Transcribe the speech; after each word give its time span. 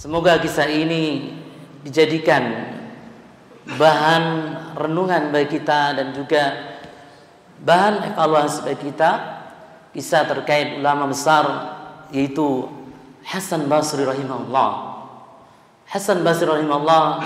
Semoga 0.00 0.40
kisah 0.40 0.64
ini 0.64 1.28
dijadikan 1.84 2.72
bahan 3.76 4.24
renungan 4.72 5.28
bagi 5.28 5.60
kita 5.60 5.92
dan 5.92 6.16
juga 6.16 6.56
bahan 7.60 8.08
evaluasi 8.08 8.64
bagi 8.64 8.88
kita 8.88 9.10
kisah 9.92 10.24
terkait 10.24 10.80
ulama 10.80 11.04
besar 11.04 11.44
yaitu 12.16 12.64
Hasan 13.28 13.68
Basri 13.68 14.00
rahimahullah. 14.08 15.04
Hasan 15.84 16.24
Basri 16.24 16.48
rahimahullah 16.48 17.20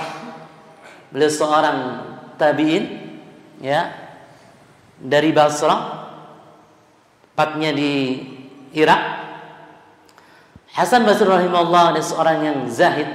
beliau 1.15 1.31
seorang 1.31 1.79
tabi'in 2.35 3.15
ya 3.63 3.95
dari 4.99 5.31
Basra 5.31 6.11
tepatnya 7.23 7.71
di 7.71 8.19
Irak. 8.75 9.03
Hasan 10.75 11.07
Basri 11.07 11.31
rahimahullah 11.31 11.95
adalah 11.95 12.03
seorang 12.03 12.39
yang 12.43 12.59
zahid, 12.67 13.07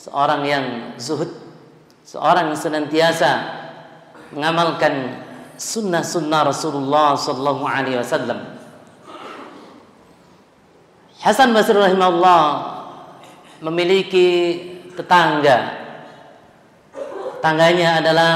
seorang 0.00 0.42
yang 0.48 0.64
zuhud 0.96 1.28
seorang 2.10 2.50
yang 2.50 2.58
senantiasa 2.58 3.30
mengamalkan 4.34 5.22
sunnah-sunnah 5.54 6.48
Rasulullah 6.48 7.14
sallallahu 7.14 7.62
alaihi 7.62 8.00
wasallam. 8.00 8.58
Hasan 11.20 11.52
Basri 11.52 11.76
rahimahullah 11.76 12.42
memiliki 13.60 14.28
tetangga. 14.96 15.78
Tetangganya 17.38 18.00
adalah 18.00 18.32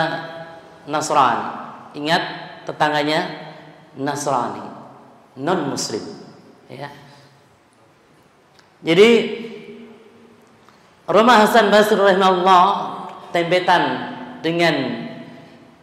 Nasrani. 0.85 1.49
Ingat 1.97 2.23
tetangganya 2.69 3.21
Nasrani, 3.97 4.65
non 5.39 5.71
muslim, 5.71 6.03
ya. 6.69 6.93
Jadi 8.85 9.09
rumah 11.09 11.41
Hasan 11.41 11.73
Basri 11.73 11.97
rahimahullah 11.97 12.65
tembetan 13.33 13.83
dengan 14.45 14.75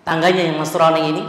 tangganya 0.06 0.54
yang 0.54 0.62
Nasrani 0.62 1.02
ini. 1.10 1.24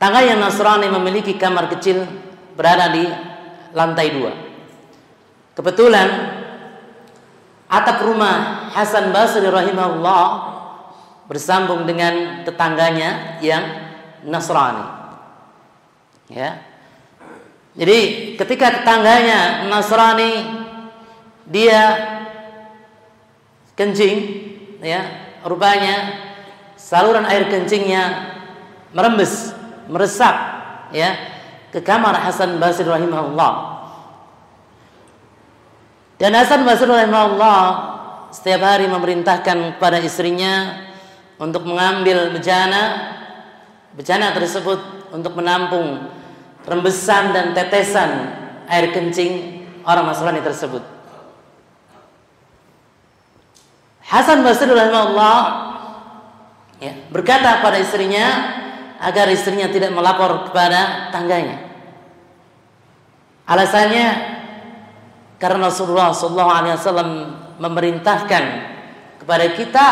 Tangga 0.00 0.24
yang 0.24 0.40
Nasrani 0.40 0.88
memiliki 0.88 1.36
kamar 1.36 1.68
kecil 1.70 2.08
berada 2.56 2.90
di 2.90 3.04
lantai 3.76 4.08
dua. 4.16 4.32
Kebetulan 5.54 6.08
atap 7.70 8.02
rumah 8.08 8.66
Hasan 8.74 9.12
Basri 9.12 9.44
rahimahullah 9.44 10.24
bersambung 11.28 11.84
dengan 11.84 12.42
tetangganya 12.42 13.38
yang 13.44 13.62
Nasrani. 14.24 14.98
Ya. 16.32 16.69
Jadi 17.78 18.34
ketika 18.34 18.82
tetangganya 18.82 19.70
Nasrani 19.70 20.32
dia 21.46 21.82
kencing 23.78 24.16
ya 24.82 25.06
rupanya 25.46 26.18
saluran 26.74 27.24
air 27.30 27.46
kencingnya 27.46 28.34
merembes 28.90 29.54
meresap 29.86 30.34
ya 30.90 31.14
ke 31.70 31.78
kamar 31.78 32.18
Hasan 32.18 32.58
Basri 32.58 32.86
rahimahullah. 32.86 33.52
Dan 36.18 36.34
Hasan 36.34 36.66
Basri 36.66 36.90
rahimahullah 36.90 37.62
setiap 38.34 38.62
hari 38.66 38.90
memerintahkan 38.90 39.78
kepada 39.78 40.02
istrinya 40.02 40.86
untuk 41.38 41.64
mengambil 41.64 42.34
bejana 42.34 43.14
bejana 43.94 44.34
tersebut 44.34 45.10
untuk 45.14 45.34
menampung 45.38 46.19
rembesan 46.68 47.32
dan 47.32 47.56
tetesan 47.56 48.10
air 48.68 48.92
kencing 48.92 49.64
orang 49.84 50.08
Nasrani 50.08 50.40
tersebut 50.44 51.00
Hasan 54.10 54.42
Basri 54.42 54.66
rahimahullah 54.66 55.38
ya, 56.82 56.98
berkata 57.14 57.62
kepada 57.62 57.78
istrinya 57.78 58.26
agar 58.98 59.30
istrinya 59.30 59.70
tidak 59.70 59.94
melapor 59.94 60.50
kepada 60.50 61.14
tangganya. 61.14 61.62
Alasannya 63.46 64.06
karena 65.38 65.70
Rasulullah 65.70 66.10
Shallallahu 66.10 66.50
Alaihi 66.50 66.74
Wasallam 66.74 67.10
memerintahkan 67.62 68.44
kepada 69.22 69.46
kita 69.54 69.86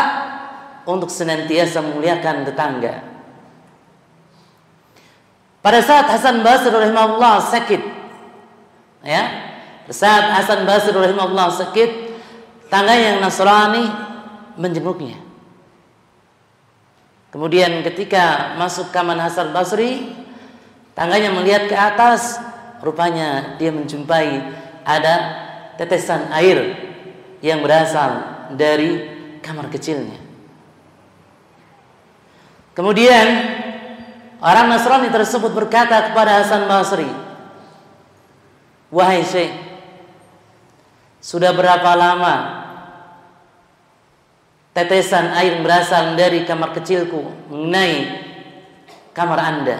untuk 0.83 1.07
senantiasa 1.07 1.79
memuliakan 1.79 2.43
tetangga. 2.43 3.18
Pada 5.59 5.83
saat 5.83 6.07
Hasan 6.07 6.39
Basri 6.39 6.71
rahimahullah 6.71 7.43
sakit, 7.51 7.81
ya, 9.03 9.23
saat 9.91 10.31
Hasan 10.39 10.63
Basri 10.63 10.95
rahimahullah 10.95 11.51
sakit, 11.51 11.89
tangga 12.71 12.95
yang 12.95 13.19
Nasrani 13.19 13.83
menjenguknya. 14.55 15.19
Kemudian 17.29 17.83
ketika 17.83 18.55
masuk 18.55 18.89
kamar 18.95 19.19
Hasan 19.19 19.51
Basri, 19.51 20.15
tangganya 20.95 21.35
melihat 21.35 21.67
ke 21.67 21.75
atas, 21.75 22.39
rupanya 22.79 23.59
dia 23.59 23.75
menjumpai 23.75 24.55
ada 24.87 25.15
tetesan 25.75 26.31
air 26.31 26.73
yang 27.43 27.59
berasal 27.59 28.47
dari 28.55 29.05
kamar 29.43 29.67
kecilnya. 29.67 30.17
Kemudian 32.73 33.27
orang 34.39 34.71
Nasrani 34.71 35.11
tersebut 35.11 35.51
berkata 35.51 36.11
kepada 36.11 36.43
Hasan 36.43 36.67
Basri, 36.67 37.07
"Wahai 38.91 39.23
Syekh, 39.23 39.51
sudah 41.19 41.51
berapa 41.51 41.91
lama 41.99 42.59
tetesan 44.71 45.35
air 45.35 45.59
berasal 45.59 46.15
dari 46.15 46.47
kamar 46.47 46.71
kecilku 46.71 47.51
mengenai 47.51 48.23
kamar 49.11 49.39
anda. 49.43 49.79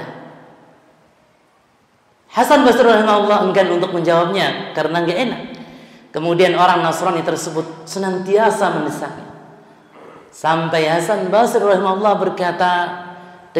Hasan 2.30 2.68
Basri 2.68 2.86
rahimahullah 2.86 3.48
enggan 3.48 3.74
untuk 3.74 3.96
menjawabnya 3.96 4.76
karena 4.76 5.02
nggak 5.02 5.20
enak. 5.20 5.42
Kemudian 6.10 6.58
orang 6.58 6.84
Nasrani 6.84 7.24
tersebut 7.24 7.88
senantiasa 7.88 8.76
mendesaknya. 8.76 9.30
Sampai 10.30 10.86
Hasan 10.86 11.32
Basri 11.32 11.64
rahimahullah 11.64 12.16
berkata 12.20 12.72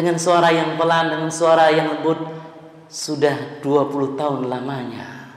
dengan 0.00 0.16
suara 0.16 0.48
yang 0.48 0.80
pelan 0.80 1.12
dengan 1.12 1.28
suara 1.28 1.68
yang 1.68 1.92
lembut, 1.92 2.16
sudah 2.88 3.60
20 3.60 4.16
tahun 4.16 4.48
lamanya. 4.48 5.28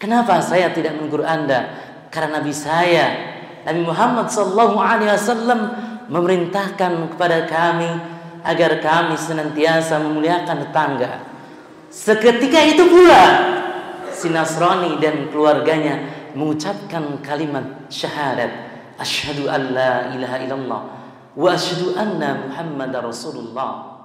Kenapa 0.00 0.40
saya 0.40 0.72
tidak 0.72 0.96
menegur 0.96 1.28
Anda? 1.28 1.76
Karena 2.08 2.40
Nabi 2.40 2.56
saya 2.56 3.36
Nabi 3.68 3.84
Muhammad 3.84 4.32
sallallahu 4.32 4.80
alaihi 4.80 5.12
wasallam 5.12 5.60
memerintahkan 6.08 7.12
kepada 7.12 7.44
kami 7.44 7.90
agar 8.46 8.80
kami 8.80 9.18
senantiasa 9.20 10.00
memuliakan 10.00 10.70
tetangga. 10.70 11.12
Seketika 11.92 12.64
itu 12.64 12.88
pula 12.88 13.24
si 14.08 14.32
Nasrani 14.32 14.96
dan 14.96 15.28
keluarganya 15.28 16.00
mengucapkan 16.32 17.20
kalimat 17.20 17.90
syahadat 17.92 18.48
asyhadu 18.96 19.52
an 19.52 19.60
la 19.76 19.92
ilaha 20.16 20.36
illallah 20.40 20.95
wa 21.36 21.52
asyhadu 21.52 21.92
anna 22.00 22.48
Muhammadar 22.48 23.04
Rasulullah. 23.04 23.95